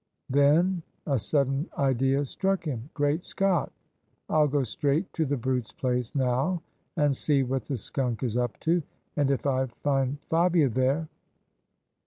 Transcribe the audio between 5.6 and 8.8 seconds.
place now and see what the skunk is up